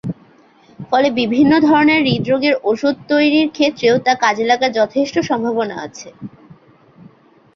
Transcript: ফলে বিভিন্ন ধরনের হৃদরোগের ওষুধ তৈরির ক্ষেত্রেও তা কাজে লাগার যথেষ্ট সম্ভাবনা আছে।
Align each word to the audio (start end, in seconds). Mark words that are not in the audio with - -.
ফলে 0.89 1.07
বিভিন্ন 1.19 1.51
ধরনের 1.67 1.99
হৃদরোগের 2.07 2.55
ওষুধ 2.63 2.95
তৈরির 3.09 3.47
ক্ষেত্রেও 3.49 3.95
তা 4.05 4.13
কাজে 4.23 4.43
লাগার 4.49 4.71
যথেষ্ট 4.79 5.15
সম্ভাবনা 5.29 5.75
আছে। 5.85 6.09